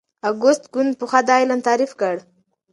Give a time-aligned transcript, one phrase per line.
[0.29, 2.15] اګوست کُنت پخوا دا علم تعریف کړ.